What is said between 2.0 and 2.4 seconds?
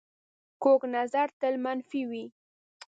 وي